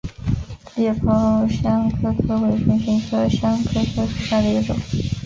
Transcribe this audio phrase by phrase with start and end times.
[0.75, 4.75] 裂苞香科科为唇形科香科科属下的一个种。